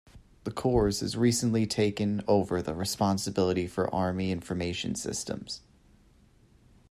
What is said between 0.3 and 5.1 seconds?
The Corps has recently taken over the responsibility for Army Information